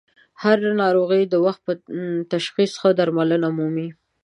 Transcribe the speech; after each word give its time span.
هر 0.43 0.57
ه 0.67 0.71
ناروغي 0.81 1.21
د 1.27 1.35
وخت 1.45 1.61
په 1.67 1.73
تشخیص 2.33 2.71
ښه 2.81 2.89
درملنه 2.99 3.49
مومي. 3.57 3.89